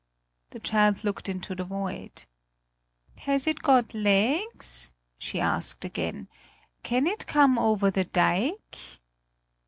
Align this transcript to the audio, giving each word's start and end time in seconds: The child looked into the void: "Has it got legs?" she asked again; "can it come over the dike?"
The 0.49 0.59
child 0.59 1.03
looked 1.03 1.29
into 1.29 1.53
the 1.53 1.63
void: 1.63 2.23
"Has 3.19 3.45
it 3.45 3.59
got 3.61 3.93
legs?" 3.93 4.91
she 5.19 5.39
asked 5.39 5.85
again; 5.85 6.27
"can 6.81 7.05
it 7.05 7.27
come 7.27 7.59
over 7.59 7.91
the 7.91 8.05
dike?" 8.05 8.79